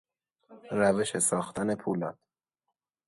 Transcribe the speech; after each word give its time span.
روش 0.79 1.17
ساختن 1.17 1.75
پولاد 1.75 2.17